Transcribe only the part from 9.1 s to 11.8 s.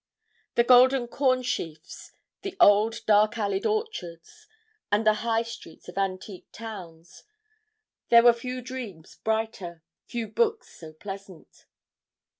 brighter, few books so pleasant.